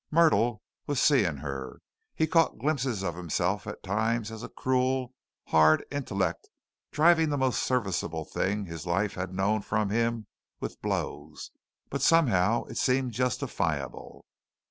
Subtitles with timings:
[0.09, 1.79] Myrtle was seeing her.
[2.15, 5.13] He caught glimpses of himself at times as a cruel,
[5.49, 6.49] hard intellect
[6.91, 10.25] driving the most serviceable thing his life had known from him
[10.59, 11.51] with blows,
[11.91, 14.25] but somehow it seemed justifiable.